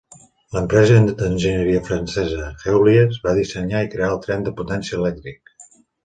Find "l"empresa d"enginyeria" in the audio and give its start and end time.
0.53-1.81